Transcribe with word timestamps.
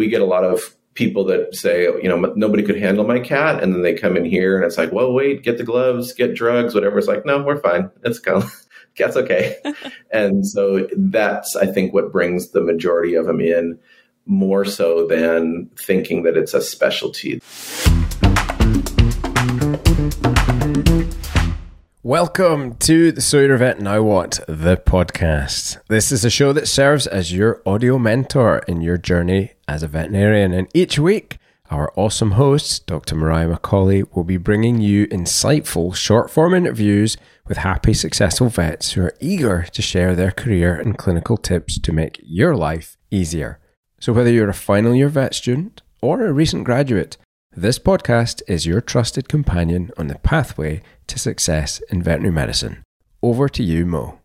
we 0.00 0.08
get 0.08 0.22
a 0.22 0.26
lot 0.26 0.44
of 0.44 0.74
people 0.94 1.24
that 1.26 1.54
say, 1.54 1.82
you 1.82 2.08
know, 2.08 2.16
nobody 2.36 2.62
could 2.62 2.78
handle 2.78 3.06
my 3.06 3.20
cat. 3.20 3.62
And 3.62 3.74
then 3.74 3.82
they 3.82 3.92
come 3.92 4.16
in 4.16 4.24
here 4.24 4.56
and 4.56 4.64
it's 4.64 4.78
like, 4.78 4.92
well, 4.92 5.12
wait, 5.12 5.42
get 5.42 5.58
the 5.58 5.62
gloves, 5.62 6.14
get 6.14 6.34
drugs, 6.34 6.74
whatever. 6.74 6.98
It's 6.98 7.06
like, 7.06 7.26
no, 7.26 7.42
we're 7.42 7.60
fine. 7.60 7.90
It's 8.02 8.18
of, 8.20 8.50
cat's 8.94 9.14
okay. 9.14 9.56
and 10.10 10.46
so 10.46 10.88
that's, 10.96 11.54
I 11.54 11.66
think, 11.66 11.92
what 11.92 12.12
brings 12.12 12.52
the 12.52 12.62
majority 12.62 13.14
of 13.14 13.26
them 13.26 13.42
in 13.42 13.78
more 14.24 14.64
so 14.64 15.06
than 15.06 15.70
thinking 15.76 16.22
that 16.22 16.38
it's 16.38 16.54
a 16.54 16.62
specialty. 16.62 17.42
Welcome 22.10 22.74
to 22.78 23.12
the 23.12 23.28
You're 23.30 23.54
a 23.54 23.58
Vet 23.58 23.78
Now 23.78 24.02
What, 24.02 24.40
the 24.48 24.76
podcast. 24.76 25.78
This 25.86 26.10
is 26.10 26.24
a 26.24 26.28
show 26.28 26.52
that 26.52 26.66
serves 26.66 27.06
as 27.06 27.32
your 27.32 27.62
audio 27.64 28.00
mentor 28.00 28.64
in 28.66 28.80
your 28.80 28.98
journey 28.98 29.52
as 29.68 29.84
a 29.84 29.86
veterinarian. 29.86 30.52
And 30.52 30.66
each 30.74 30.98
week, 30.98 31.38
our 31.70 31.92
awesome 31.94 32.32
host, 32.32 32.84
Dr. 32.86 33.14
Mariah 33.14 33.56
McCauley, 33.56 34.04
will 34.12 34.24
be 34.24 34.38
bringing 34.38 34.80
you 34.80 35.06
insightful 35.06 35.94
short 35.94 36.32
form 36.32 36.52
interviews 36.52 37.16
with 37.46 37.58
happy, 37.58 37.94
successful 37.94 38.48
vets 38.48 38.90
who 38.90 39.02
are 39.02 39.14
eager 39.20 39.68
to 39.72 39.80
share 39.80 40.16
their 40.16 40.32
career 40.32 40.74
and 40.74 40.98
clinical 40.98 41.36
tips 41.36 41.78
to 41.78 41.92
make 41.92 42.20
your 42.24 42.56
life 42.56 42.96
easier. 43.12 43.60
So, 44.00 44.12
whether 44.12 44.32
you're 44.32 44.48
a 44.48 44.52
final 44.52 44.96
year 44.96 45.10
vet 45.10 45.32
student 45.32 45.80
or 46.02 46.26
a 46.26 46.32
recent 46.32 46.64
graduate, 46.64 47.18
this 47.52 47.80
podcast 47.80 48.42
is 48.46 48.64
your 48.64 48.80
trusted 48.80 49.28
companion 49.28 49.90
on 49.96 50.06
the 50.06 50.14
pathway 50.20 50.80
to 51.08 51.18
success 51.18 51.80
in 51.90 52.00
veterinary 52.00 52.32
medicine. 52.32 52.84
Over 53.24 53.48
to 53.48 53.64
you, 53.64 53.84
Mo. 53.84 54.20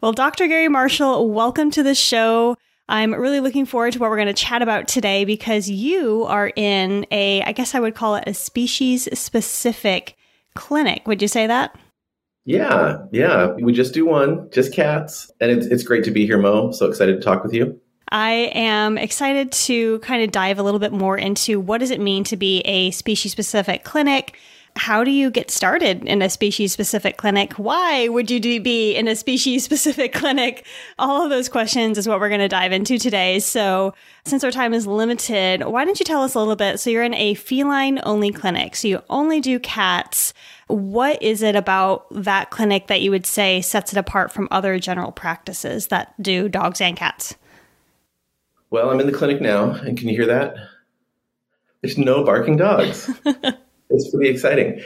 Well, 0.00 0.12
Dr. 0.12 0.48
Gary 0.48 0.68
Marshall, 0.68 1.30
welcome 1.30 1.70
to 1.72 1.82
the 1.82 1.94
show. 1.94 2.56
I'm 2.88 3.14
really 3.14 3.40
looking 3.40 3.66
forward 3.66 3.92
to 3.92 3.98
what 3.98 4.08
we're 4.08 4.16
going 4.16 4.28
to 4.28 4.32
chat 4.32 4.62
about 4.62 4.88
today 4.88 5.26
because 5.26 5.68
you 5.68 6.24
are 6.24 6.50
in 6.56 7.06
a, 7.10 7.42
I 7.42 7.52
guess 7.52 7.74
I 7.74 7.80
would 7.80 7.94
call 7.94 8.16
it 8.16 8.24
a 8.26 8.32
species 8.32 9.06
specific 9.18 10.16
clinic. 10.54 11.06
Would 11.06 11.20
you 11.20 11.28
say 11.28 11.46
that? 11.46 11.78
Yeah, 12.46 13.04
yeah. 13.12 13.52
We 13.52 13.74
just 13.74 13.92
do 13.92 14.06
one, 14.06 14.48
just 14.50 14.72
cats. 14.72 15.30
And 15.40 15.50
it's, 15.50 15.66
it's 15.66 15.84
great 15.84 16.04
to 16.04 16.10
be 16.10 16.24
here, 16.24 16.38
Mo. 16.38 16.72
So 16.72 16.86
excited 16.86 17.16
to 17.16 17.20
talk 17.20 17.44
with 17.44 17.52
you. 17.52 17.78
I 18.08 18.50
am 18.54 18.98
excited 18.98 19.52
to 19.52 19.98
kind 20.00 20.22
of 20.22 20.32
dive 20.32 20.58
a 20.58 20.62
little 20.62 20.80
bit 20.80 20.92
more 20.92 21.16
into 21.16 21.58
what 21.60 21.78
does 21.78 21.90
it 21.90 22.00
mean 22.00 22.24
to 22.24 22.36
be 22.36 22.60
a 22.60 22.90
species 22.90 23.32
specific 23.32 23.84
clinic? 23.84 24.36
How 24.74 25.04
do 25.04 25.10
you 25.10 25.30
get 25.30 25.50
started 25.50 26.04
in 26.04 26.22
a 26.22 26.30
species 26.30 26.72
specific 26.72 27.18
clinic? 27.18 27.52
Why 27.54 28.08
would 28.08 28.30
you 28.30 28.60
be 28.60 28.94
in 28.94 29.06
a 29.06 29.14
species 29.14 29.64
specific 29.64 30.12
clinic? 30.14 30.64
All 30.98 31.22
of 31.22 31.30
those 31.30 31.50
questions 31.50 31.98
is 31.98 32.08
what 32.08 32.20
we're 32.20 32.30
going 32.30 32.40
to 32.40 32.48
dive 32.48 32.72
into 32.72 32.98
today. 32.98 33.38
So, 33.38 33.94
since 34.24 34.44
our 34.44 34.50
time 34.50 34.72
is 34.72 34.86
limited, 34.86 35.64
why 35.64 35.84
don't 35.84 36.00
you 36.00 36.04
tell 36.04 36.22
us 36.22 36.34
a 36.34 36.38
little 36.38 36.56
bit? 36.56 36.80
So, 36.80 36.88
you're 36.88 37.02
in 37.02 37.14
a 37.14 37.34
feline 37.34 38.00
only 38.04 38.32
clinic, 38.32 38.74
so 38.74 38.88
you 38.88 39.02
only 39.10 39.40
do 39.40 39.58
cats. 39.58 40.32
What 40.68 41.22
is 41.22 41.42
it 41.42 41.54
about 41.54 42.06
that 42.10 42.50
clinic 42.50 42.86
that 42.86 43.02
you 43.02 43.10
would 43.10 43.26
say 43.26 43.60
sets 43.60 43.92
it 43.92 43.98
apart 43.98 44.32
from 44.32 44.48
other 44.50 44.78
general 44.78 45.12
practices 45.12 45.88
that 45.88 46.14
do 46.22 46.48
dogs 46.48 46.80
and 46.80 46.96
cats? 46.96 47.36
Well, 48.72 48.88
I'm 48.88 49.00
in 49.00 49.06
the 49.06 49.12
clinic 49.12 49.42
now, 49.42 49.72
and 49.72 49.98
can 49.98 50.08
you 50.08 50.16
hear 50.16 50.28
that? 50.28 50.54
There's 51.82 51.98
no 51.98 52.24
barking 52.24 52.56
dogs. 52.56 53.10
it's 53.90 54.10
pretty 54.10 54.30
exciting. 54.30 54.80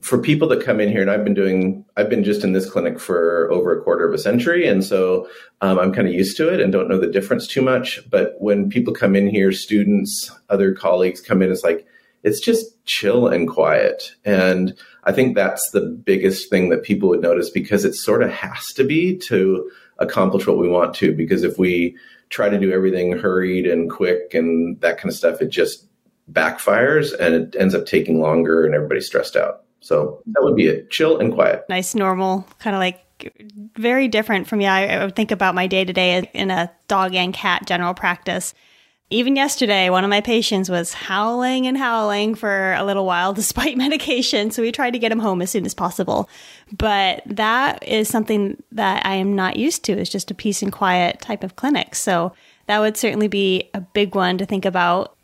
For 0.00 0.18
people 0.18 0.46
that 0.50 0.64
come 0.64 0.78
in 0.78 0.88
here, 0.88 1.00
and 1.02 1.10
I've 1.10 1.24
been 1.24 1.34
doing, 1.34 1.84
I've 1.96 2.08
been 2.08 2.22
just 2.22 2.44
in 2.44 2.52
this 2.52 2.70
clinic 2.70 3.00
for 3.00 3.50
over 3.50 3.76
a 3.76 3.82
quarter 3.82 4.06
of 4.06 4.14
a 4.14 4.18
century, 4.18 4.68
and 4.68 4.84
so 4.84 5.28
um, 5.60 5.80
I'm 5.80 5.92
kind 5.92 6.06
of 6.06 6.14
used 6.14 6.36
to 6.36 6.54
it 6.54 6.60
and 6.60 6.72
don't 6.72 6.88
know 6.88 7.00
the 7.00 7.10
difference 7.10 7.48
too 7.48 7.62
much. 7.62 8.08
But 8.08 8.36
when 8.38 8.70
people 8.70 8.94
come 8.94 9.16
in 9.16 9.26
here, 9.26 9.50
students, 9.50 10.30
other 10.48 10.72
colleagues 10.72 11.20
come 11.20 11.42
in, 11.42 11.50
it's 11.50 11.64
like 11.64 11.84
it's 12.22 12.38
just 12.38 12.84
chill 12.84 13.26
and 13.26 13.48
quiet. 13.48 14.14
And 14.24 14.72
I 15.02 15.10
think 15.10 15.34
that's 15.34 15.68
the 15.72 15.80
biggest 15.80 16.48
thing 16.48 16.68
that 16.68 16.84
people 16.84 17.08
would 17.08 17.22
notice 17.22 17.50
because 17.50 17.84
it 17.84 17.96
sort 17.96 18.22
of 18.22 18.30
has 18.30 18.66
to 18.74 18.84
be 18.84 19.16
to 19.26 19.68
accomplish 19.98 20.46
what 20.46 20.58
we 20.58 20.68
want 20.68 20.94
to. 20.94 21.12
Because 21.12 21.42
if 21.42 21.58
we 21.58 21.96
try 22.32 22.48
to 22.48 22.58
do 22.58 22.72
everything 22.72 23.12
hurried 23.12 23.66
and 23.66 23.90
quick 23.90 24.34
and 24.34 24.80
that 24.80 24.98
kind 24.98 25.10
of 25.10 25.16
stuff, 25.16 25.40
it 25.40 25.50
just 25.50 25.86
backfires 26.32 27.12
and 27.18 27.34
it 27.34 27.56
ends 27.58 27.74
up 27.74 27.86
taking 27.86 28.20
longer 28.20 28.64
and 28.64 28.74
everybody's 28.74 29.06
stressed 29.06 29.36
out. 29.36 29.64
So 29.80 30.22
that 30.26 30.42
would 30.42 30.56
be 30.56 30.66
it. 30.66 30.90
Chill 30.90 31.18
and 31.18 31.32
quiet. 31.32 31.64
Nice, 31.68 31.94
normal, 31.94 32.46
kind 32.58 32.74
of 32.74 32.80
like 32.80 33.04
very 33.76 34.08
different 34.08 34.48
from 34.48 34.60
yeah. 34.60 34.74
I 34.74 35.04
would 35.04 35.14
think 35.14 35.30
about 35.30 35.54
my 35.54 35.66
day 35.66 35.84
to 35.84 35.92
day 35.92 36.28
in 36.32 36.50
a 36.50 36.72
dog 36.88 37.14
and 37.14 37.32
cat 37.32 37.66
general 37.66 37.94
practice 37.94 38.54
even 39.12 39.36
yesterday, 39.36 39.90
one 39.90 40.04
of 40.04 40.10
my 40.10 40.20
patients 40.20 40.70
was 40.70 40.94
howling 40.94 41.66
and 41.66 41.76
howling 41.76 42.34
for 42.34 42.72
a 42.74 42.84
little 42.84 43.04
while 43.04 43.32
despite 43.42 43.76
medication. 43.76 44.50
So 44.50 44.62
we 44.62 44.72
tried 44.72 44.92
to 44.92 44.98
get 44.98 45.12
him 45.12 45.18
home 45.18 45.42
as 45.42 45.50
soon 45.50 45.66
as 45.66 45.74
possible. 45.74 46.28
But 46.76 47.22
that 47.26 47.86
is 47.86 48.08
something 48.08 48.62
that 48.72 49.04
I 49.06 49.16
am 49.16 49.36
not 49.36 49.56
used 49.56 49.84
to. 49.84 49.92
It's 49.92 50.10
just 50.10 50.30
a 50.30 50.34
peace 50.34 50.62
and 50.62 50.72
quiet 50.72 51.20
type 51.20 51.44
of 51.44 51.56
clinic. 51.56 51.94
So 51.94 52.32
that 52.66 52.80
would 52.80 52.96
certainly 52.96 53.28
be 53.28 53.70
a 53.74 53.80
big 53.80 54.14
one 54.14 54.38
to 54.38 54.46
think 54.46 54.64
about. 54.64 55.16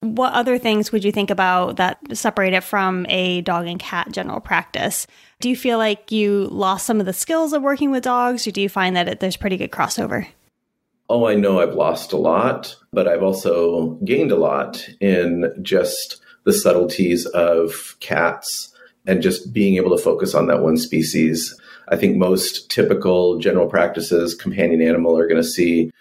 What 0.00 0.34
other 0.34 0.58
things 0.58 0.92
would 0.92 1.04
you 1.04 1.12
think 1.12 1.30
about 1.30 1.76
that 1.76 1.98
separate 2.12 2.52
it 2.52 2.62
from 2.62 3.06
a 3.08 3.40
dog 3.40 3.66
and 3.66 3.78
cat 3.78 4.12
general 4.12 4.40
practice? 4.40 5.06
Do 5.40 5.48
you 5.48 5.56
feel 5.56 5.78
like 5.78 6.12
you 6.12 6.48
lost 6.50 6.86
some 6.86 7.00
of 7.00 7.06
the 7.06 7.12
skills 7.12 7.52
of 7.52 7.62
working 7.62 7.90
with 7.90 8.04
dogs, 8.04 8.46
or 8.46 8.50
do 8.50 8.60
you 8.60 8.68
find 8.68 8.94
that 8.94 9.08
it, 9.08 9.20
there's 9.20 9.36
pretty 9.36 9.56
good 9.56 9.70
crossover? 9.70 10.28
Oh, 11.08 11.26
I 11.26 11.34
know 11.34 11.60
I've 11.60 11.74
lost 11.74 12.12
a 12.12 12.16
lot, 12.16 12.74
but 12.92 13.06
I've 13.06 13.22
also 13.22 13.90
gained 14.04 14.32
a 14.32 14.36
lot 14.36 14.88
in 15.00 15.52
just 15.62 16.20
the 16.44 16.52
subtleties 16.52 17.26
of 17.26 17.96
cats 18.00 18.74
and 19.06 19.22
just 19.22 19.52
being 19.52 19.76
able 19.76 19.96
to 19.96 20.02
focus 20.02 20.34
on 20.34 20.46
that 20.46 20.62
one 20.62 20.76
species. 20.76 21.58
I 21.88 21.96
think 21.96 22.16
most 22.16 22.70
typical 22.70 23.38
general 23.38 23.68
practices, 23.68 24.34
companion 24.34 24.82
animal, 24.82 25.16
are 25.16 25.28
going 25.28 25.40
to 25.40 25.48
see, 25.48 25.92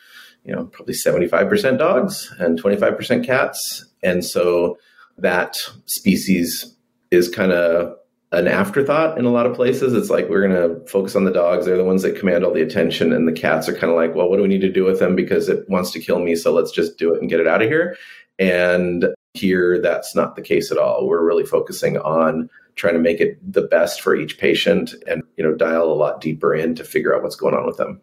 you 0.43 0.55
know, 0.55 0.65
probably 0.65 0.95
75% 0.95 1.77
dogs 1.77 2.33
and 2.39 2.61
25% 2.61 3.25
cats. 3.25 3.85
And 4.01 4.25
so 4.25 4.77
that 5.17 5.57
species 5.85 6.75
is 7.11 7.29
kind 7.29 7.51
of 7.51 7.95
an 8.31 8.47
afterthought 8.47 9.17
in 9.17 9.25
a 9.25 9.31
lot 9.31 9.45
of 9.45 9.55
places. 9.55 9.93
It's 9.93 10.09
like 10.09 10.29
we're 10.29 10.47
going 10.47 10.79
to 10.79 10.85
focus 10.87 11.15
on 11.15 11.25
the 11.25 11.31
dogs. 11.31 11.65
They're 11.65 11.77
the 11.77 11.83
ones 11.83 12.01
that 12.01 12.17
command 12.17 12.43
all 12.43 12.53
the 12.53 12.61
attention, 12.61 13.13
and 13.13 13.27
the 13.27 13.33
cats 13.33 13.69
are 13.69 13.73
kind 13.73 13.91
of 13.91 13.95
like, 13.95 14.15
well, 14.15 14.29
what 14.29 14.37
do 14.37 14.41
we 14.41 14.49
need 14.49 14.61
to 14.61 14.71
do 14.71 14.83
with 14.83 14.99
them 14.99 15.15
because 15.15 15.47
it 15.47 15.67
wants 15.69 15.91
to 15.91 15.99
kill 15.99 16.19
me? 16.19 16.35
So 16.35 16.51
let's 16.51 16.71
just 16.71 16.97
do 16.97 17.13
it 17.13 17.21
and 17.21 17.29
get 17.29 17.39
it 17.39 17.47
out 17.47 17.61
of 17.61 17.69
here. 17.69 17.97
And 18.37 19.07
here, 19.33 19.81
that's 19.81 20.15
not 20.15 20.35
the 20.35 20.41
case 20.41 20.71
at 20.71 20.77
all. 20.77 21.07
We're 21.07 21.25
really 21.25 21.45
focusing 21.45 21.97
on 21.99 22.49
trying 22.75 22.95
to 22.95 22.99
make 22.99 23.21
it 23.21 23.39
the 23.53 23.61
best 23.61 24.01
for 24.01 24.15
each 24.15 24.37
patient, 24.37 24.93
and 25.07 25.23
you 25.37 25.43
know, 25.43 25.53
dial 25.53 25.91
a 25.91 25.95
lot 25.95 26.19
deeper 26.19 26.53
in 26.53 26.75
to 26.75 26.83
figure 26.83 27.15
out 27.15 27.23
what's 27.23 27.37
going 27.37 27.55
on 27.55 27.65
with 27.65 27.77
them. 27.77 28.01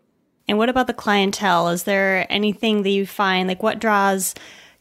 And 0.48 0.58
what 0.58 0.68
about 0.68 0.86
the 0.86 0.94
clientele? 0.94 1.68
Is 1.68 1.84
there 1.84 2.26
anything 2.30 2.82
that 2.82 2.90
you 2.90 3.06
find 3.06 3.48
like 3.48 3.62
what 3.62 3.78
draws 3.78 4.34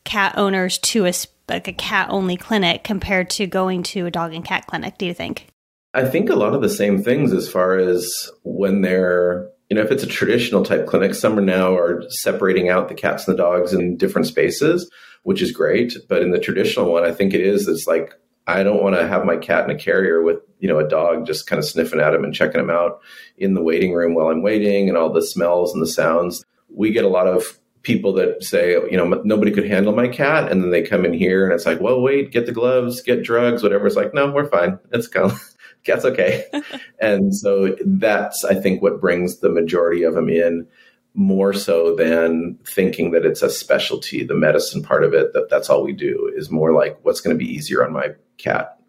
cat 0.03 0.38
owners 0.38 0.78
to 0.80 1.06
a 1.06 1.13
like 1.51 1.67
a 1.67 1.73
cat 1.73 2.07
only 2.09 2.38
clinic 2.38 2.84
compared 2.84 3.29
to 3.31 3.45
going 3.45 3.84
to 3.84 4.06
a 4.06 4.12
dog 4.12 4.34
and 4.34 4.44
cat 4.44 4.66
clinic, 4.67 4.97
do 4.97 5.06
you 5.06 5.13
think? 5.13 5.47
I 5.94 6.06
think 6.06 6.29
a 6.29 6.35
lot 6.35 6.53
of 6.53 6.62
the 6.62 6.69
same 6.69 7.03
things 7.03 7.34
as 7.34 7.50
far 7.50 7.78
as 7.78 8.31
when 8.44 8.81
they're, 8.81 9.50
you 9.69 9.75
know, 9.75 9.81
if 9.81 9.91
it's 9.91 10.03
a 10.03 10.07
traditional 10.07 10.63
type 10.63 10.88
clinic, 10.88 11.13
some 11.13 11.38
are 11.38 11.41
now 11.41 11.75
are 11.75 12.03
separating 12.09 12.69
out 12.69 12.88
the 12.88 12.95
cats 12.95 13.28
and 13.28 13.38
the 13.38 13.41
dogs 13.41 13.73
in 13.73 13.97
different 13.97 14.28
spaces, 14.28 14.89
which 15.23 15.41
is 15.41 15.51
great. 15.51 15.94
But 16.07 16.22
in 16.22 16.31
the 16.31 16.39
traditional 16.39 16.91
one, 16.91 17.03
I 17.03 17.12
think 17.12 17.34
it 17.34 17.41
is, 17.41 17.68
it's 17.68 17.88
like, 17.88 18.13
I 18.47 18.63
don't 18.63 18.81
want 18.81 18.95
to 18.95 19.07
have 19.07 19.25
my 19.25 19.38
cat 19.38 19.66
in 19.66 19.75
a 19.75 19.79
carrier 19.79 20.23
with, 20.23 20.39
you 20.59 20.68
know, 20.68 20.79
a 20.79 20.88
dog 20.88 21.25
just 21.28 21.45
kind 21.45 21.59
of 21.59 21.66
sniffing 21.66 22.00
at 22.00 22.13
him 22.13 22.23
and 22.23 22.33
checking 22.33 22.59
him 22.59 22.69
out 22.69 23.01
in 23.38 23.53
the 23.53 23.62
waiting 23.62 23.94
room 23.94 24.16
while 24.16 24.28
I'm 24.28 24.41
waiting 24.41 24.89
and 24.89 24.97
all 24.97 25.12
the 25.12 25.22
smells 25.22 25.73
and 25.73 25.81
the 25.81 25.88
sounds. 25.88 26.44
We 26.73 26.91
get 26.91 27.06
a 27.06 27.09
lot 27.09 27.27
of 27.27 27.59
people 27.83 28.13
that 28.13 28.44
say, 28.44 28.74
you 28.74 28.98
know, 28.98 29.22
nobody 29.24 29.51
could 29.51 29.68
handle 29.68 29.94
my 29.94 30.07
cat. 30.07 30.51
And 30.51 30.63
then 30.63 30.72
they 30.72 30.83
come 30.83 31.06
in 31.06 31.13
here 31.13 31.45
and 31.45 31.54
it's 31.54 31.66
like, 31.66 31.81
well, 31.81 32.01
wait, 32.01 32.31
get 32.31 32.45
the 32.45 32.51
gloves, 32.51 33.01
get 33.01 33.24
drugs, 33.24 33.63
whatever. 33.63 33.88
It's 33.88 33.95
like, 33.95 34.13
no, 34.13 34.31
we're 34.31 34.45
fine. 34.45 34.80
It's 34.92 35.07
of, 35.07 35.56
cat's 35.83 36.06
okay. 36.06 36.45
and 37.00 37.36
so 37.36 37.75
that's, 37.86 38.45
I 38.45 38.56
think, 38.56 38.81
what 38.81 39.01
brings 39.01 39.39
the 39.39 39.50
majority 39.50 40.04
of 40.04 40.13
them 40.13 40.30
in 40.30 40.68
more 41.13 41.54
so 41.54 41.95
than 41.95 42.57
thinking 42.66 43.12
that 43.12 43.25
it's 43.25 43.42
a 43.42 43.50
specialty, 43.50 44.24
the 44.24 44.36
medicine 44.36 44.81
part 44.81 45.04
of 45.04 45.13
it, 45.13 45.34
that 45.34 45.50
that's 45.50 45.69
all 45.69 45.84
we 45.84 45.92
do 45.92 46.31
is 46.36 46.50
more 46.50 46.74
like 46.74 46.98
what's 47.04 47.19
going 47.19 47.38
to 47.38 47.44
be 47.44 47.51
easier 47.51 47.84
on 47.86 47.92
my 47.92 48.10
cat 48.38 48.81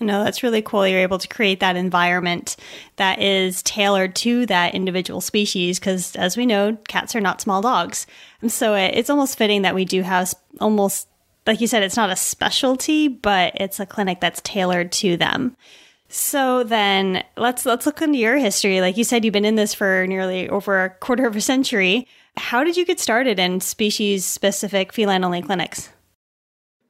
no, 0.00 0.22
that's 0.22 0.42
really 0.42 0.62
cool. 0.62 0.86
You're 0.86 1.00
able 1.00 1.18
to 1.18 1.28
create 1.28 1.60
that 1.60 1.76
environment 1.76 2.56
that 2.96 3.20
is 3.20 3.62
tailored 3.62 4.14
to 4.16 4.46
that 4.46 4.74
individual 4.74 5.20
species 5.20 5.80
because, 5.80 6.14
as 6.14 6.36
we 6.36 6.46
know, 6.46 6.76
cats 6.86 7.16
are 7.16 7.20
not 7.20 7.40
small 7.40 7.60
dogs. 7.60 8.06
And 8.40 8.52
so 8.52 8.74
it's 8.74 9.10
almost 9.10 9.36
fitting 9.36 9.62
that 9.62 9.74
we 9.74 9.84
do 9.84 10.02
have 10.02 10.34
almost, 10.60 11.08
like 11.46 11.60
you 11.60 11.66
said, 11.66 11.82
it's 11.82 11.96
not 11.96 12.10
a 12.10 12.16
specialty, 12.16 13.08
but 13.08 13.54
it's 13.56 13.80
a 13.80 13.86
clinic 13.86 14.20
that's 14.20 14.40
tailored 14.42 14.92
to 14.92 15.16
them. 15.16 15.56
So 16.08 16.62
then 16.62 17.24
let's 17.36 17.66
let's 17.66 17.84
look 17.84 18.00
into 18.00 18.18
your 18.18 18.38
history. 18.38 18.80
Like 18.80 18.96
you 18.96 19.04
said, 19.04 19.24
you've 19.24 19.32
been 19.32 19.44
in 19.44 19.56
this 19.56 19.74
for 19.74 20.06
nearly 20.06 20.48
over 20.48 20.84
a 20.84 20.90
quarter 20.90 21.26
of 21.26 21.36
a 21.36 21.40
century. 21.40 22.06
How 22.36 22.62
did 22.62 22.76
you 22.76 22.86
get 22.86 23.00
started 23.00 23.38
in 23.38 23.60
species 23.60 24.24
specific 24.24 24.92
feline 24.92 25.24
only 25.24 25.42
clinics? 25.42 25.90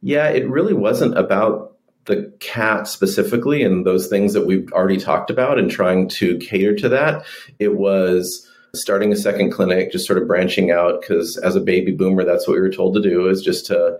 Yeah, 0.03 0.29
it 0.29 0.49
really 0.49 0.75
wasn't 0.75 1.19
about 1.19 1.78
the 2.09 2.33
cat 2.41 2.89
specifically 2.89 3.63
and 3.63 3.87
those 3.87 4.09
things 4.09 4.33
that 4.33 4.47
we've 4.47 4.71
already 4.73 4.97
talked 4.97 5.31
about 5.31 5.59
and 5.59 5.71
trying 5.71 6.09
to 6.09 6.37
cater 6.39 6.75
to 6.75 6.89
that. 6.89 7.25
It 7.59 7.77
was 7.77 8.47
starting 8.75 9.13
a 9.13 9.17
second 9.17 9.51
clinic, 9.53 9.93
just 9.93 10.07
sort 10.07 10.21
of 10.21 10.27
branching 10.27 10.71
out 10.71 11.01
because 11.01 11.37
as 11.39 11.55
a 11.55 11.61
baby 11.61 11.93
boomer, 11.93 12.25
that's 12.25 12.49
what 12.49 12.55
we 12.55 12.61
were 12.61 12.71
told 12.71 12.95
to 12.95 13.01
do 13.01 13.29
is 13.29 13.43
just 13.43 13.67
to 13.67 13.99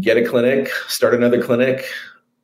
get 0.00 0.16
a 0.16 0.28
clinic, 0.28 0.68
start 0.88 1.14
another 1.14 1.42
clinic, 1.42 1.88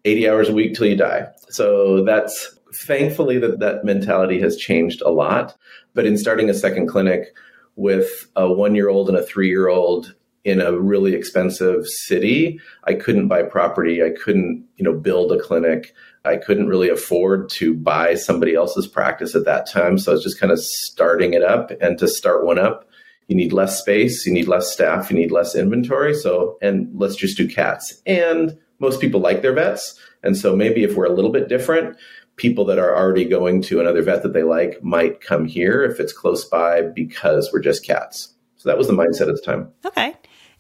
80 0.05 0.29
hours 0.29 0.49
a 0.49 0.55
week 0.55 0.75
till 0.75 0.87
you 0.87 0.97
die. 0.97 1.27
So 1.51 2.05
that's 2.05 2.59
thankfully 2.75 3.39
that 3.39 3.61
that 3.61 3.85
mentality 3.85 4.41
has 4.41 4.57
changed 4.57 5.03
a 5.03 5.11
lot. 5.11 5.57
But 5.93 6.07
in 6.07 6.17
starting 6.17 6.51
a 6.51 6.55
second 6.55 6.89
clinic 6.89 7.35
with 7.77 8.29
a 8.37 8.53
one 8.53 8.75
year 8.75 8.89
old 8.89 9.09
and 9.09 9.19
a 9.19 9.23
three 9.23 9.49
year 9.49 9.69
old 9.69 10.15
in 10.45 10.61
a 10.61 10.79
really 10.79 11.15
expensive 11.15 11.87
city, 11.87 12.61
I 12.85 12.95
couldn't 12.95 13.29
buy 13.29 13.43
property. 13.43 14.03
I 14.03 14.11
couldn't, 14.11 14.65
you 14.77 14.85
know, 14.85 14.93
build 14.93 15.33
a 15.33 15.41
clinic. 15.41 15.95
I 16.25 16.37
couldn't 16.37 16.69
really 16.69 16.89
afford 16.89 17.49
to 17.51 17.75
buy 17.75 18.15
somebody 18.15 18.55
else's 18.55 18.87
practice 18.87 19.35
at 19.35 19.47
that 19.47 19.69
time. 19.69 19.99
So 19.99 20.13
I 20.13 20.15
was 20.15 20.23
just 20.23 20.39
kind 20.39 20.53
of 20.53 20.59
starting 20.61 21.35
it 21.35 21.43
up. 21.43 21.71
And 21.81 21.99
to 21.99 22.09
start 22.09 22.45
one 22.45 22.59
up, 22.59 22.89
you 23.29 23.37
need 23.37 23.53
less 23.55 23.81
space, 23.81 24.27
you 24.27 24.33
need 24.33 24.49
less 24.49 24.71
staff, 24.71 25.11
you 25.11 25.17
need 25.17 25.33
less 25.33 25.55
inventory. 25.55 26.15
So, 26.15 26.59
and 26.61 26.91
let's 26.95 27.17
just 27.17 27.39
do 27.39 27.49
cats. 27.49 28.03
And 28.05 28.59
most 28.81 29.01
people 29.01 29.21
like 29.21 29.41
their 29.41 29.55
vets. 29.55 29.99
And 30.23 30.37
so 30.37 30.55
maybe 30.55 30.85
if 30.85 30.95
we're 30.95 31.07
a 31.07 31.13
little 31.13 31.33
bit 31.33 31.49
different, 31.49 31.97
people 32.37 32.65
that 32.67 32.79
are 32.79 32.95
already 32.95 33.25
going 33.25 33.63
to 33.63 33.81
another 33.81 34.03
vet 34.03 34.23
that 34.23 34.33
they 34.33 34.43
like 34.43 34.83
might 34.83 35.21
come 35.21 35.47
here 35.47 35.85
if 35.85 36.01
it's 36.01 36.13
close 36.13 36.45
by 36.45 36.83
because 36.83 37.51
we're 37.53 37.61
just 37.61 37.87
cats. 37.87 38.35
So 38.57 38.69
that 38.69 38.79
was 38.79 38.89
the 38.89 38.95
mindset 38.95 39.29
at 39.29 39.37
the 39.37 39.43
time. 39.45 39.71
Okay. 39.85 40.15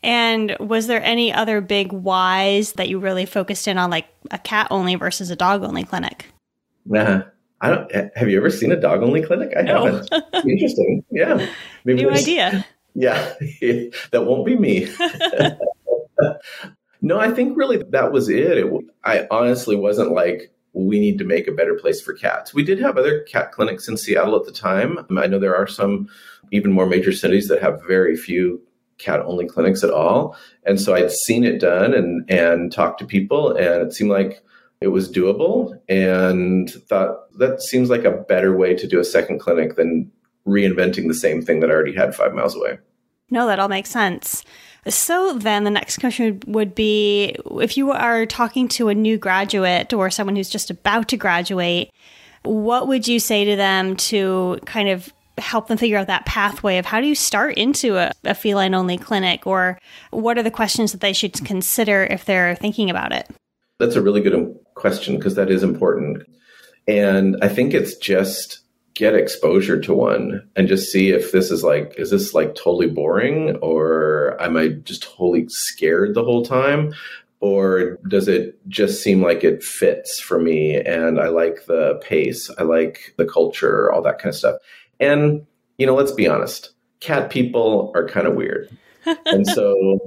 And 0.05 0.55
was 0.61 0.87
there 0.87 1.03
any 1.03 1.33
other 1.33 1.62
big 1.62 1.93
whys 1.93 2.75
that 2.75 2.91
you 2.91 2.99
really 2.99 3.25
focused 3.25 3.67
in 3.67 3.79
on, 3.79 3.91
like 3.91 4.06
a 4.31 4.39
cat 4.39 4.69
only 4.71 4.97
versus 4.97 5.31
a 5.31 5.37
dog 5.37 5.65
only 5.65 5.83
clinic? 5.83 6.27
Nah. 6.85 7.23
I 7.62 7.71
don't. 7.71 7.91
Have 8.15 8.29
you 8.29 8.37
ever 8.37 8.51
seen 8.51 8.71
a 8.71 8.79
dog 8.79 9.03
only 9.03 9.23
clinic? 9.23 9.55
I 9.56 9.62
no. 9.62 9.87
haven't. 9.87 10.11
Interesting. 10.47 11.03
Yeah. 11.11 11.47
Maybe 11.87 12.03
New 12.03 12.11
idea. 12.11 12.67
Yeah, 12.95 13.33
that 14.11 14.27
won't 14.27 14.45
be 14.45 14.56
me. 14.56 14.89
no, 17.01 17.19
I 17.19 17.31
think 17.31 17.56
really 17.56 17.83
that 17.91 18.12
was 18.12 18.29
it. 18.29 18.59
it. 18.59 18.71
I 19.05 19.27
honestly 19.31 19.77
wasn't 19.77 20.12
like 20.12 20.53
we 20.75 21.01
need 21.01 21.17
to 21.19 21.25
make 21.25 21.49
a 21.49 21.53
better 21.53 21.75
place 21.75 22.03
for 22.03 22.12
cats. 22.12 22.53
We 22.53 22.65
did 22.65 22.79
have 22.81 22.99
other 22.99 23.23
cat 23.23 23.53
clinics 23.53 23.89
in 23.89 23.97
Seattle 23.97 24.37
at 24.37 24.45
the 24.45 24.53
time. 24.53 25.06
I 25.17 25.27
know 25.27 25.39
there 25.39 25.56
are 25.56 25.67
some 25.67 26.09
even 26.53 26.73
more 26.73 26.87
major 26.87 27.12
cities 27.12 27.49
that 27.49 27.62
have 27.62 27.81
very 27.87 28.17
few 28.17 28.61
cat 28.99 29.20
only 29.20 29.46
clinics 29.46 29.82
at 29.82 29.91
all. 29.91 30.37
And 30.64 30.81
so 30.81 30.94
I'd 30.94 31.11
seen 31.11 31.44
it 31.44 31.61
done 31.61 31.94
and 31.94 32.31
and 32.31 32.73
talked 32.73 32.99
to 33.00 33.06
people 33.06 33.55
and 33.56 33.82
it 33.82 33.93
seemed 33.93 34.11
like 34.11 34.43
it 34.81 34.88
was 34.88 35.11
doable 35.11 35.79
and 35.88 36.70
thought 36.70 37.17
that 37.38 37.62
seems 37.62 37.91
like 37.91 38.05
a 38.05 38.11
better 38.11 38.56
way 38.56 38.75
to 38.75 38.87
do 38.87 39.00
a 39.00 39.05
second 39.05 39.38
clinic 39.38 39.76
than 39.76 40.11
reinventing 40.46 41.08
the 41.08 41.14
same 41.14 41.43
thing 41.43 41.61
that 41.61 41.70
I 41.70 41.73
already 41.73 41.94
had 41.94 42.14
5 42.14 42.35
miles 42.35 42.55
away. 42.55 42.79
No, 43.31 43.46
that 43.46 43.58
all 43.58 43.69
makes 43.69 43.88
sense. 43.88 44.44
So 44.87 45.38
then 45.38 45.64
the 45.64 45.70
next 45.70 45.99
question 45.99 46.41
would 46.46 46.75
be 46.75 47.35
if 47.52 47.76
you 47.76 47.91
are 47.93 48.26
talking 48.26 48.69
to 48.69 48.88
a 48.88 48.94
new 48.94 49.17
graduate 49.17 49.94
or 49.94 50.11
someone 50.11 50.37
who's 50.37 50.50
just 50.50 50.70
about 50.70 51.08
to 51.08 51.17
graduate, 51.17 51.91
what 52.43 52.87
would 52.88 53.08
you 53.08 53.19
say 53.19 53.46
to 53.46 53.56
them 53.56 53.96
to 53.96 54.58
kind 54.67 54.91
of 54.91 55.12
help 55.38 55.69
them 55.69 55.78
figure 55.78 55.98
out 55.98 56.06
that 56.06 56.26
pathway 56.26 56.78
of 56.78 56.86
how 56.86 57.00
do 57.00 57.06
you 57.06 57.14
start 57.14 57.56
into 57.56 57.96
a, 57.96 58.12
a 58.25 58.34
feline 58.34 58.75
only 58.75 58.96
clinic 58.96 59.46
or 59.46 59.78
what 60.10 60.38
are 60.38 60.42
the 60.42 60.50
questions 60.50 60.92
that 60.92 61.00
they 61.00 61.12
should 61.12 61.32
consider 61.44 62.04
if 62.04 62.25
they're 62.25 62.54
thinking 62.54 62.90
about 62.90 63.12
it? 63.12 63.28
That's 63.78 63.96
a 63.96 64.02
really 64.02 64.20
good 64.20 64.34
um, 64.34 64.54
question 64.75 65.16
because 65.16 65.34
that 65.34 65.50
is 65.50 65.62
important. 65.62 66.22
And 66.86 67.36
I 67.42 67.48
think 67.48 67.75
it's 67.75 67.96
just 67.96 68.60
get 68.94 69.14
exposure 69.14 69.81
to 69.81 69.92
one 69.92 70.48
and 70.54 70.69
just 70.69 70.92
see 70.92 71.10
if 71.10 71.32
this 71.32 71.50
is 71.50 71.64
like 71.64 71.94
is 71.98 72.10
this 72.10 72.32
like 72.32 72.54
totally 72.54 72.86
boring 72.86 73.56
or 73.56 74.40
am 74.40 74.56
I 74.56 74.69
just 74.69 75.02
totally 75.02 75.46
scared 75.48 76.14
the 76.14 76.22
whole 76.22 76.44
time 76.44 76.94
or 77.40 77.98
does 78.08 78.28
it 78.28 78.58
just 78.69 79.02
seem 79.02 79.20
like 79.20 79.42
it 79.44 79.62
fits 79.62 80.20
for 80.20 80.38
me 80.38 80.76
and 80.76 81.20
I 81.20 81.28
like 81.28 81.66
the 81.66 82.00
pace, 82.02 82.48
I 82.56 82.62
like 82.62 83.14
the 83.19 83.26
culture, 83.26 83.92
all 83.92 84.00
that 84.02 84.19
kind 84.19 84.31
of 84.31 84.36
stuff. 84.36 84.56
And, 85.00 85.46
you 85.79 85.87
know, 85.87 85.94
let's 85.94 86.12
be 86.12 86.29
honest, 86.29 86.70
cat 87.00 87.31
people 87.31 87.93
are 87.94 88.08
kind 88.08 88.26
of 88.26 88.35
weird. 88.35 88.69
and 89.26 89.46
so 89.46 89.99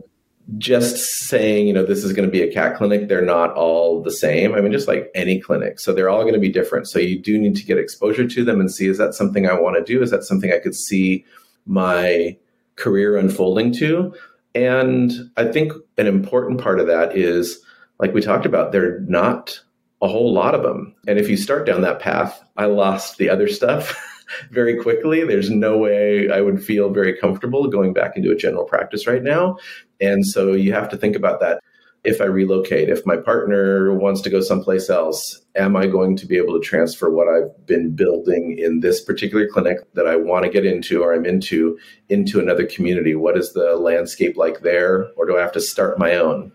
just 0.58 0.98
saying, 0.98 1.68
you 1.68 1.74
know, 1.74 1.86
this 1.86 2.04
is 2.04 2.14
going 2.14 2.28
to 2.28 2.32
be 2.32 2.42
a 2.42 2.52
cat 2.52 2.78
clinic, 2.78 3.08
they're 3.08 3.22
not 3.22 3.54
all 3.54 4.02
the 4.02 4.12
same. 4.12 4.56
I 4.56 4.62
mean, 4.62 4.72
just 4.72 4.88
like 4.88 5.12
any 5.14 5.40
clinic. 5.40 5.80
So 5.80 5.94
they're 5.94 6.10
all 6.10 6.22
going 6.22 6.34
to 6.34 6.40
be 6.40 6.52
different. 6.52 6.88
So 6.88 7.00
you 7.00 7.20
do 7.20 7.38
need 7.38 7.56
to 7.58 7.66
get 7.66 7.78
exposure 7.78 8.28
to 8.28 8.44
them 8.46 8.60
and 8.62 8.72
see 8.72 8.88
is 8.88 8.98
that 8.98 9.14
something 9.14 9.48
I 9.48 9.60
want 9.60 9.76
to 9.78 9.84
do? 9.84 10.02
Is 10.02 10.12
that 10.12 10.24
something 10.24 10.52
I 10.54 10.60
could 10.60 10.76
see 10.76 11.26
my 11.66 12.38
career 12.76 13.18
unfolding 13.18 13.74
to? 13.74 14.14
And 14.56 15.12
I 15.36 15.46
think 15.46 15.74
an 15.98 16.08
important 16.08 16.62
part 16.62 16.80
of 16.80 16.88
that 16.88 17.16
is, 17.16 17.60
like 18.00 18.14
we 18.14 18.22
talked 18.22 18.46
about, 18.46 18.72
they're 18.72 19.02
not 19.02 19.60
a 20.02 20.08
whole 20.08 20.32
lot 20.32 20.56
of 20.56 20.64
them. 20.64 20.96
And 21.08 21.20
if 21.20 21.30
you 21.30 21.38
start 21.38 21.66
down 21.66 21.82
that 21.82 22.00
path, 22.00 22.42
I 22.56 22.66
lost 22.66 23.18
the 23.18 23.30
other 23.30 23.48
stuff. 23.48 23.96
very 24.52 24.78
quickly. 24.78 25.24
There's 25.24 25.50
no 25.50 25.78
way 25.78 26.30
I 26.30 26.42
would 26.42 26.64
feel 26.64 26.90
very 26.90 27.18
comfortable 27.18 27.68
going 27.68 27.94
back 27.94 28.16
into 28.16 28.32
a 28.32 28.36
general 28.36 28.66
practice 28.66 29.08
right 29.08 29.24
now. 29.24 29.58
And 30.00 30.26
so 30.26 30.54
you 30.54 30.74
have 30.74 30.90
to 30.90 30.98
think 30.98 31.16
about 31.16 31.40
that. 31.42 31.62
If 32.04 32.22
I 32.22 32.26
relocate, 32.26 32.88
if 32.88 33.06
my 33.06 33.18
partner 33.18 33.94
wants 33.94 34.22
to 34.22 34.30
go 34.30 34.40
someplace 34.40 34.90
else, 34.90 35.42
am 35.56 35.76
I 35.76 35.88
going 35.88 36.16
to 36.18 36.26
be 36.26 36.38
able 36.38 36.54
to 36.54 36.66
transfer 36.66 37.10
what 37.10 37.28
I've 37.28 37.66
been 37.66 37.96
building 37.96 38.58
in 38.58 38.80
this 38.80 39.04
particular 39.04 39.48
clinic 39.48 39.80
that 39.94 40.08
I 40.08 40.16
want 40.16 40.46
to 40.46 40.50
get 40.50 40.66
into 40.66 41.04
or 41.04 41.14
I'm 41.14 41.26
into 41.26 41.78
into 42.08 42.40
another 42.40 42.66
community? 42.66 43.16
What 43.16 43.38
is 43.38 43.52
the 43.52 43.76
landscape 43.76 44.38
like 44.38 44.62
there? 44.62 45.08
Or 45.18 45.26
do 45.26 45.38
I 45.38 45.42
have 45.42 45.52
to 45.54 45.60
start 45.60 46.00
my 46.00 46.16
own? 46.16 46.54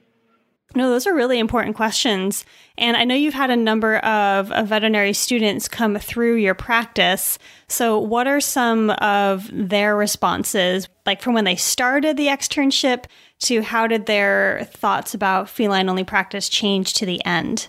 No, 0.74 0.90
those 0.90 1.06
are 1.06 1.14
really 1.14 1.38
important 1.38 1.76
questions. 1.76 2.44
And 2.78 2.96
I 2.96 3.04
know 3.04 3.14
you've 3.14 3.34
had 3.34 3.50
a 3.50 3.56
number 3.56 3.96
of, 3.98 4.50
of, 4.52 4.68
veterinary 4.68 5.12
students 5.12 5.68
come 5.68 5.96
through 5.98 6.36
your 6.36 6.54
practice. 6.54 7.38
So, 7.68 7.98
what 7.98 8.26
are 8.26 8.40
some 8.40 8.90
of 8.90 9.50
their 9.52 9.94
responses, 9.94 10.88
like 11.04 11.20
from 11.20 11.34
when 11.34 11.44
they 11.44 11.56
started 11.56 12.16
the 12.16 12.28
externship 12.28 13.04
to 13.40 13.60
how 13.60 13.86
did 13.86 14.06
their 14.06 14.66
thoughts 14.72 15.14
about 15.14 15.48
feline 15.48 15.88
only 15.88 16.04
practice 16.04 16.48
change 16.48 16.94
to 16.94 17.06
the 17.06 17.22
end? 17.24 17.68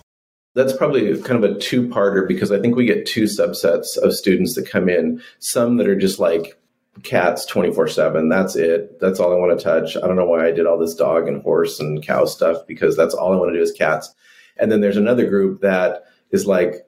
That's 0.54 0.76
probably 0.76 1.20
kind 1.22 1.44
of 1.44 1.50
a 1.50 1.58
two 1.58 1.88
parter 1.88 2.26
because 2.26 2.52
I 2.52 2.60
think 2.60 2.76
we 2.76 2.86
get 2.86 3.06
two 3.06 3.24
subsets 3.24 3.98
of 3.98 4.14
students 4.14 4.54
that 4.54 4.70
come 4.70 4.88
in. 4.88 5.20
Some 5.40 5.76
that 5.78 5.88
are 5.88 5.96
just 5.96 6.20
like, 6.20 6.56
cats 7.02 7.44
24 7.46 7.88
7 7.88 8.28
that's 8.28 8.56
it. 8.56 9.00
That's 9.00 9.18
all 9.18 9.32
i 9.32 9.36
want 9.36 9.58
to 9.58 9.62
touch. 9.62 9.96
I 9.96 10.06
don't 10.06 10.16
know 10.16 10.26
why 10.26 10.46
i 10.46 10.52
did 10.52 10.66
all 10.66 10.78
this 10.78 10.94
dog 10.94 11.26
and 11.26 11.42
horse 11.42 11.80
and 11.80 12.04
cow 12.04 12.24
stuff 12.24 12.66
because 12.66 12.96
that's 12.96 13.14
all 13.14 13.32
i 13.32 13.36
want 13.36 13.52
to 13.52 13.58
do 13.58 13.62
is 13.62 13.72
cats. 13.72 14.14
And 14.56 14.70
then 14.70 14.80
there's 14.80 14.96
another 14.96 15.26
group 15.28 15.60
that 15.62 16.04
is 16.30 16.46
like 16.46 16.86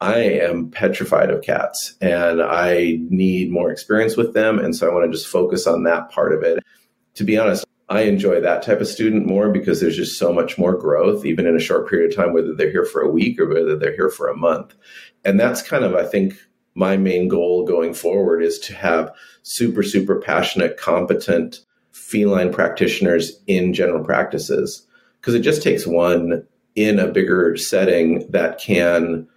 i 0.00 0.18
am 0.18 0.70
petrified 0.70 1.30
of 1.30 1.42
cats 1.42 1.94
and 2.00 2.42
i 2.42 2.98
need 3.08 3.50
more 3.50 3.70
experience 3.70 4.16
with 4.16 4.34
them 4.34 4.58
and 4.58 4.74
so 4.74 4.88
i 4.88 4.94
want 4.94 5.04
to 5.10 5.16
just 5.16 5.28
focus 5.28 5.66
on 5.66 5.84
that 5.84 6.10
part 6.10 6.32
of 6.32 6.42
it. 6.42 6.62
To 7.14 7.24
be 7.24 7.36
honest 7.36 7.66
i 7.88 8.02
enjoy 8.02 8.40
that 8.40 8.62
type 8.62 8.80
of 8.80 8.88
student 8.88 9.26
more 9.26 9.50
because 9.50 9.80
there's 9.80 9.96
just 9.96 10.18
so 10.18 10.32
much 10.32 10.56
more 10.56 10.74
growth 10.74 11.26
even 11.26 11.46
in 11.46 11.54
a 11.54 11.60
short 11.60 11.88
period 11.88 12.10
of 12.10 12.16
time 12.16 12.32
whether 12.32 12.54
they're 12.54 12.70
here 12.70 12.86
for 12.86 13.02
a 13.02 13.10
week 13.10 13.38
or 13.38 13.46
whether 13.46 13.76
they're 13.76 13.94
here 13.94 14.08
for 14.08 14.28
a 14.28 14.36
month. 14.36 14.74
And 15.24 15.38
that's 15.38 15.62
kind 15.62 15.84
of 15.84 15.94
i 15.94 16.04
think 16.04 16.34
my 16.74 16.96
main 16.96 17.28
goal 17.28 17.64
going 17.64 17.94
forward 17.94 18.42
is 18.42 18.58
to 18.60 18.74
have 18.74 19.12
super, 19.42 19.82
super 19.82 20.20
passionate, 20.20 20.76
competent 20.76 21.60
feline 21.92 22.52
practitioners 22.52 23.40
in 23.46 23.74
general 23.74 24.04
practices. 24.04 24.86
Because 25.20 25.34
it 25.34 25.40
just 25.40 25.62
takes 25.62 25.86
one 25.86 26.44
in 26.74 26.98
a 26.98 27.08
bigger 27.08 27.56
setting 27.56 28.26
that 28.30 28.58
can 28.58 29.28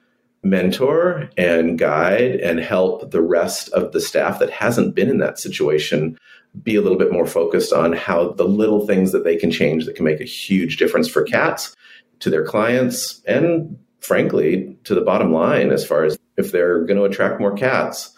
mentor 0.43 1.29
and 1.37 1.77
guide 1.77 2.35
and 2.35 2.59
help 2.59 3.11
the 3.11 3.21
rest 3.21 3.69
of 3.69 3.91
the 3.91 3.99
staff 3.99 4.39
that 4.39 4.51
hasn't 4.51 4.95
been 4.95 5.09
in 5.09 5.17
that 5.17 5.39
situation 5.39 6.17
be 6.63 6.75
a 6.75 6.81
little 6.81 6.97
bit 6.97 7.11
more 7.11 7.25
focused 7.25 7.73
on 7.73 7.91
how 7.91 8.29
the 8.33 8.45
little 8.45 8.85
things 8.85 9.11
that 9.11 9.23
they 9.23 9.35
can 9.35 9.51
change 9.51 9.85
that 9.85 9.95
can 9.95 10.05
make 10.05 10.21
a 10.21 10.25
huge 10.25 10.77
difference 10.77 11.07
for 11.07 11.23
cats 11.23 11.75
to 12.19 12.29
their 12.29 12.45
clients 12.45 13.21
and 13.25 13.77
frankly 13.99 14.77
to 14.83 14.93
the 14.93 15.01
bottom 15.01 15.33
line 15.33 15.71
as 15.71 15.85
far 15.85 16.05
as 16.05 16.17
if 16.37 16.51
they're 16.51 16.83
going 16.85 16.97
to 16.97 17.05
attract 17.05 17.39
more 17.39 17.55
cats 17.55 18.15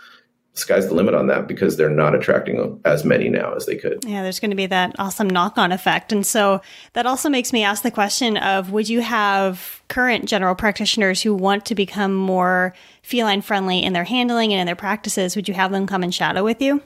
sky's 0.57 0.87
the 0.87 0.93
limit 0.93 1.13
on 1.13 1.27
that 1.27 1.47
because 1.47 1.77
they're 1.77 1.89
not 1.89 2.15
attracting 2.15 2.81
as 2.83 3.05
many 3.05 3.29
now 3.29 3.53
as 3.53 3.65
they 3.65 3.75
could. 3.75 4.03
Yeah, 4.05 4.23
there's 4.23 4.39
going 4.39 4.49
to 4.49 4.57
be 4.57 4.65
that 4.65 4.95
awesome 4.97 5.29
knock 5.29 5.57
on 5.57 5.71
effect. 5.71 6.11
And 6.11 6.25
so 6.25 6.61
that 6.93 7.05
also 7.05 7.29
makes 7.29 7.53
me 7.53 7.63
ask 7.63 7.83
the 7.83 7.91
question 7.91 8.37
of 8.37 8.71
would 8.71 8.89
you 8.89 9.01
have 9.01 9.81
current 9.87 10.25
general 10.25 10.55
practitioners 10.55 11.21
who 11.21 11.33
want 11.33 11.65
to 11.65 11.75
become 11.75 12.13
more 12.13 12.73
feline 13.03 13.41
friendly 13.41 13.83
in 13.83 13.93
their 13.93 14.03
handling 14.03 14.51
and 14.51 14.59
in 14.59 14.65
their 14.65 14.75
practices? 14.75 15.35
Would 15.35 15.47
you 15.47 15.53
have 15.53 15.71
them 15.71 15.85
come 15.85 16.03
and 16.03 16.13
shadow 16.13 16.43
with 16.43 16.61
you? 16.61 16.81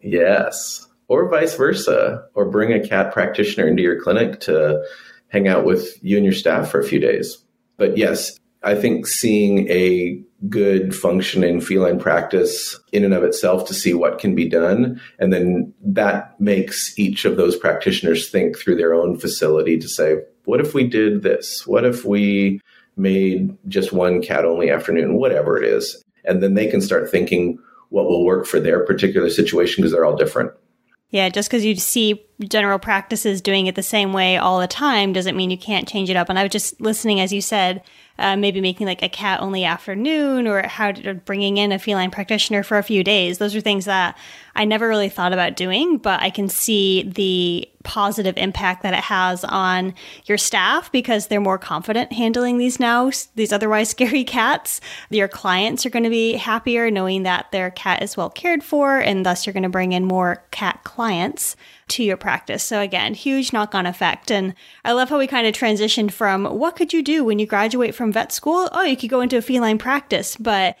Yes. 0.00 0.86
Or 1.08 1.28
vice 1.28 1.54
versa, 1.54 2.26
or 2.34 2.46
bring 2.46 2.72
a 2.72 2.86
cat 2.86 3.12
practitioner 3.12 3.66
into 3.66 3.82
your 3.82 4.00
clinic 4.00 4.40
to 4.40 4.84
hang 5.28 5.48
out 5.48 5.64
with 5.64 6.02
you 6.02 6.16
and 6.16 6.24
your 6.24 6.32
staff 6.32 6.70
for 6.70 6.80
a 6.80 6.84
few 6.84 6.98
days. 6.98 7.38
But 7.76 7.96
yes, 7.96 8.38
I 8.64 8.74
think 8.74 9.06
seeing 9.06 9.68
a 9.70 10.20
good 10.48 10.94
functioning 10.94 11.60
feline 11.60 11.98
practice 11.98 12.78
in 12.92 13.04
and 13.04 13.14
of 13.14 13.22
itself 13.22 13.66
to 13.66 13.74
see 13.74 13.94
what 13.94 14.18
can 14.18 14.34
be 14.34 14.48
done. 14.48 15.00
And 15.18 15.32
then 15.32 15.72
that 15.82 16.38
makes 16.40 16.98
each 16.98 17.24
of 17.24 17.36
those 17.36 17.56
practitioners 17.56 18.30
think 18.30 18.58
through 18.58 18.76
their 18.76 18.94
own 18.94 19.18
facility 19.18 19.78
to 19.78 19.88
say, 19.88 20.16
what 20.44 20.60
if 20.60 20.74
we 20.74 20.86
did 20.86 21.22
this? 21.22 21.66
What 21.66 21.84
if 21.84 22.04
we 22.04 22.60
made 22.96 23.56
just 23.68 23.92
one 23.92 24.22
cat 24.22 24.44
only 24.44 24.70
afternoon, 24.70 25.14
whatever 25.14 25.56
it 25.56 25.64
is? 25.64 26.02
And 26.24 26.42
then 26.42 26.54
they 26.54 26.66
can 26.66 26.80
start 26.80 27.10
thinking 27.10 27.58
what 27.90 28.06
will 28.06 28.24
work 28.24 28.46
for 28.46 28.60
their 28.60 28.84
particular 28.84 29.30
situation 29.30 29.82
because 29.82 29.92
they're 29.92 30.04
all 30.04 30.16
different. 30.16 30.52
Yeah, 31.10 31.28
just 31.28 31.48
because 31.48 31.64
you 31.64 31.76
see 31.76 32.26
general 32.48 32.80
practices 32.80 33.40
doing 33.40 33.66
it 33.66 33.76
the 33.76 33.82
same 33.82 34.12
way 34.12 34.36
all 34.36 34.58
the 34.58 34.66
time 34.66 35.12
doesn't 35.12 35.36
mean 35.36 35.50
you 35.50 35.58
can't 35.58 35.86
change 35.86 36.10
it 36.10 36.16
up. 36.16 36.28
And 36.28 36.38
I 36.38 36.42
was 36.42 36.50
just 36.50 36.80
listening, 36.80 37.20
as 37.20 37.32
you 37.32 37.40
said, 37.40 37.82
uh, 38.18 38.36
maybe 38.36 38.60
making 38.60 38.86
like 38.86 39.02
a 39.02 39.08
cat 39.08 39.40
only 39.40 39.64
afternoon 39.64 40.46
or 40.46 40.62
how 40.62 40.92
to, 40.92 41.14
bringing 41.14 41.56
in 41.56 41.72
a 41.72 41.78
feline 41.78 42.10
practitioner 42.10 42.62
for 42.62 42.78
a 42.78 42.82
few 42.82 43.02
days. 43.02 43.38
Those 43.38 43.54
are 43.54 43.60
things 43.60 43.84
that 43.86 44.16
I 44.56 44.64
never 44.64 44.88
really 44.88 45.08
thought 45.08 45.32
about 45.32 45.56
doing, 45.56 45.98
but 45.98 46.20
I 46.20 46.30
can 46.30 46.48
see 46.48 47.02
the 47.02 47.68
positive 47.82 48.36
impact 48.38 48.82
that 48.82 48.94
it 48.94 49.04
has 49.04 49.44
on 49.44 49.94
your 50.24 50.38
staff 50.38 50.90
because 50.90 51.26
they're 51.26 51.40
more 51.40 51.58
confident 51.58 52.12
handling 52.12 52.56
these 52.58 52.80
now, 52.80 53.10
these 53.34 53.52
otherwise 53.52 53.88
scary 53.90 54.24
cats. 54.24 54.80
Your 55.10 55.28
clients 55.28 55.84
are 55.84 55.90
going 55.90 56.04
to 56.04 56.10
be 56.10 56.34
happier 56.34 56.90
knowing 56.90 57.24
that 57.24 57.52
their 57.52 57.70
cat 57.70 58.02
is 58.02 58.16
well 58.16 58.30
cared 58.30 58.62
for, 58.62 58.98
and 58.98 59.24
thus 59.24 59.46
you're 59.46 59.52
going 59.52 59.64
to 59.64 59.68
bring 59.68 59.92
in 59.92 60.04
more 60.04 60.44
cat 60.50 60.82
clients 60.84 61.56
to 61.88 62.02
your 62.02 62.16
practice. 62.16 62.62
So 62.62 62.80
again, 62.80 63.14
huge 63.14 63.52
knock 63.52 63.74
on 63.74 63.86
effect. 63.86 64.30
And 64.30 64.54
I 64.84 64.92
love 64.92 65.10
how 65.10 65.18
we 65.18 65.26
kind 65.26 65.46
of 65.46 65.54
transitioned 65.54 66.12
from 66.12 66.44
what 66.44 66.76
could 66.76 66.92
you 66.92 67.02
do 67.02 67.24
when 67.24 67.38
you 67.38 67.46
graduate 67.46 67.94
from 67.94 68.12
vet 68.12 68.32
school? 68.32 68.68
Oh, 68.72 68.82
you 68.82 68.96
could 68.96 69.10
go 69.10 69.20
into 69.20 69.36
a 69.36 69.42
feline 69.42 69.78
practice, 69.78 70.36
but 70.36 70.76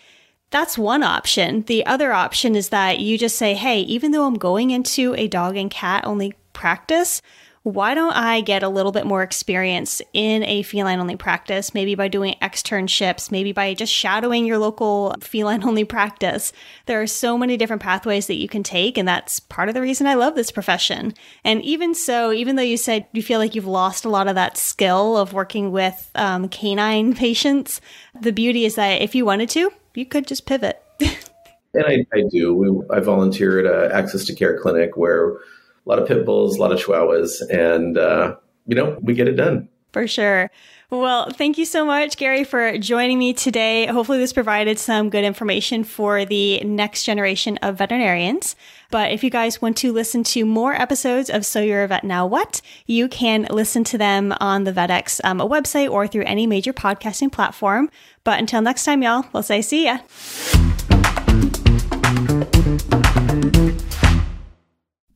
that's 0.54 0.78
one 0.78 1.02
option. 1.02 1.62
The 1.62 1.84
other 1.84 2.12
option 2.12 2.54
is 2.54 2.68
that 2.68 3.00
you 3.00 3.18
just 3.18 3.36
say, 3.36 3.54
hey, 3.54 3.80
even 3.80 4.12
though 4.12 4.24
I'm 4.24 4.38
going 4.38 4.70
into 4.70 5.12
a 5.16 5.26
dog 5.26 5.56
and 5.56 5.68
cat 5.68 6.06
only 6.06 6.32
practice, 6.52 7.20
why 7.64 7.94
don't 7.94 8.12
I 8.12 8.40
get 8.40 8.62
a 8.62 8.68
little 8.68 8.92
bit 8.92 9.04
more 9.04 9.24
experience 9.24 10.00
in 10.12 10.44
a 10.44 10.62
feline 10.62 11.00
only 11.00 11.16
practice, 11.16 11.74
maybe 11.74 11.96
by 11.96 12.06
doing 12.06 12.36
externships, 12.40 13.32
maybe 13.32 13.50
by 13.50 13.74
just 13.74 13.92
shadowing 13.92 14.46
your 14.46 14.58
local 14.58 15.16
feline 15.20 15.64
only 15.64 15.82
practice? 15.82 16.52
There 16.86 17.02
are 17.02 17.08
so 17.08 17.36
many 17.36 17.56
different 17.56 17.82
pathways 17.82 18.28
that 18.28 18.36
you 18.36 18.48
can 18.48 18.62
take, 18.62 18.96
and 18.96 19.08
that's 19.08 19.40
part 19.40 19.68
of 19.68 19.74
the 19.74 19.80
reason 19.80 20.06
I 20.06 20.14
love 20.14 20.36
this 20.36 20.52
profession. 20.52 21.14
And 21.42 21.62
even 21.62 21.96
so, 21.96 22.30
even 22.30 22.54
though 22.54 22.62
you 22.62 22.76
said 22.76 23.08
you 23.10 23.24
feel 23.24 23.40
like 23.40 23.56
you've 23.56 23.66
lost 23.66 24.04
a 24.04 24.08
lot 24.08 24.28
of 24.28 24.36
that 24.36 24.56
skill 24.56 25.16
of 25.16 25.32
working 25.32 25.72
with 25.72 26.12
um, 26.14 26.48
canine 26.48 27.12
patients, 27.16 27.80
the 28.20 28.32
beauty 28.32 28.64
is 28.64 28.76
that 28.76 29.02
if 29.02 29.16
you 29.16 29.24
wanted 29.24 29.48
to, 29.48 29.72
you 29.94 30.06
could 30.06 30.26
just 30.26 30.46
pivot. 30.46 30.82
and 31.00 31.84
I, 31.86 32.06
I 32.12 32.22
do. 32.30 32.54
We, 32.54 32.96
I 32.96 33.00
volunteer 33.00 33.60
at 33.60 33.66
a 33.66 33.94
Access 33.94 34.24
to 34.26 34.34
Care 34.34 34.58
clinic 34.58 34.96
where 34.96 35.30
a 35.32 35.38
lot 35.86 35.98
of 35.98 36.08
pit 36.08 36.24
bulls, 36.24 36.56
a 36.56 36.60
lot 36.60 36.72
of 36.72 36.78
chihuahuas, 36.80 37.42
and 37.50 37.98
uh, 37.98 38.36
you 38.66 38.74
know 38.74 38.98
we 39.02 39.14
get 39.14 39.28
it 39.28 39.34
done. 39.34 39.68
For 39.92 40.06
sure. 40.06 40.50
Well, 40.90 41.30
thank 41.30 41.56
you 41.56 41.64
so 41.64 41.84
much, 41.84 42.16
Gary, 42.18 42.44
for 42.44 42.76
joining 42.78 43.18
me 43.18 43.32
today. 43.32 43.86
Hopefully, 43.86 44.18
this 44.18 44.32
provided 44.32 44.78
some 44.78 45.08
good 45.08 45.24
information 45.24 45.82
for 45.82 46.24
the 46.24 46.60
next 46.60 47.04
generation 47.04 47.56
of 47.58 47.78
veterinarians. 47.78 48.54
But 48.90 49.10
if 49.10 49.24
you 49.24 49.30
guys 49.30 49.62
want 49.62 49.76
to 49.78 49.92
listen 49.92 50.22
to 50.24 50.44
more 50.44 50.74
episodes 50.74 51.30
of 51.30 51.46
So 51.46 51.60
You're 51.60 51.84
a 51.84 51.88
Vet 51.88 52.04
Now 52.04 52.26
What, 52.26 52.60
you 52.86 53.08
can 53.08 53.46
listen 53.50 53.82
to 53.84 53.98
them 53.98 54.34
on 54.40 54.64
the 54.64 54.72
VetX 54.72 55.20
um, 55.24 55.38
website 55.38 55.90
or 55.90 56.06
through 56.06 56.24
any 56.24 56.46
major 56.46 56.72
podcasting 56.72 57.32
platform. 57.32 57.90
But 58.22 58.38
until 58.38 58.60
next 58.60 58.84
time, 58.84 59.02
y'all, 59.02 59.24
we'll 59.32 59.42
say, 59.42 59.62
see 59.62 59.86
ya. 59.86 59.98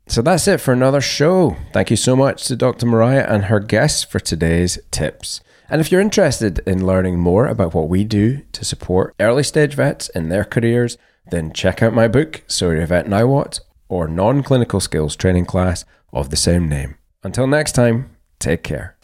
So 0.09 0.23
that's 0.23 0.49
it 0.49 0.61
for 0.61 0.73
another 0.73 1.03
show. 1.03 1.57
Thank 1.73 1.91
you 1.91 1.97
so 1.97 2.17
much 2.17 2.47
to 2.47 2.57
Dr. 2.57 2.87
Mariah 2.87 3.27
and 3.29 3.45
her 3.45 3.61
guests 3.61 4.03
for 4.03 4.19
today's 4.19 4.79
tips. 4.91 5.43
And 5.71 5.81
if 5.81 5.93
you're 5.93 6.01
interested 6.01 6.61
in 6.61 6.87
learning 6.87 7.19
more 7.19 7.47
about 7.47 7.75
what 7.75 7.89
we 7.89 8.03
do 8.05 8.43
to 8.53 8.65
support 8.65 9.15
early 9.21 9.43
stage 9.43 9.75
vets 9.75 10.09
in 10.09 10.31
their 10.31 10.45
careers, 10.45 10.97
then 11.31 11.53
check 11.53 11.83
out 11.83 11.93
my 11.93 12.09
book, 12.09 12.43
So 12.47 12.71
You're 12.71 12.83
a 12.83 12.87
Vet 12.87 13.07
Now 13.07 13.27
What, 13.27 13.61
or 13.89 14.09
non 14.09 14.43
clinical 14.43 14.81
skills 14.81 15.15
training 15.15 15.45
class 15.45 15.85
of 16.11 16.31
the 16.31 16.37
same 16.37 16.69
name. 16.69 16.97
Until 17.23 17.47
next 17.47 17.73
time, 17.73 18.17
take 18.39 18.63
care. 18.63 18.97